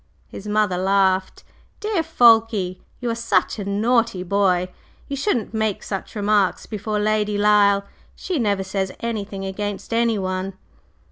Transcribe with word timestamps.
His 0.29 0.47
mother 0.47 0.79
laughed. 0.79 1.43
"Dear 1.79 2.01
Fulke! 2.01 2.77
You 3.01 3.11
are 3.11 3.13
such 3.13 3.59
a 3.59 3.65
naughty 3.65 4.23
boy! 4.23 4.69
You 5.07 5.15
shouldn't 5.15 5.53
make 5.53 5.83
such 5.83 6.15
remarks 6.15 6.65
before 6.65 6.97
Lady 6.97 7.37
Lyle. 7.37 7.83
She 8.15 8.39
never 8.39 8.63
says 8.63 8.91
anything 9.01 9.45
against 9.45 9.93
anyone!" 9.93 10.55